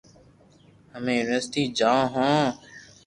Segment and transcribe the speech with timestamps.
[0.93, 2.39] ھمي يونيورسٽي جاو ھون